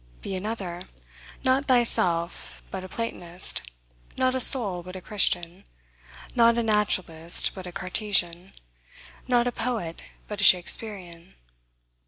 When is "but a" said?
2.71-2.89, 4.81-4.99, 7.53-7.71, 10.27-10.43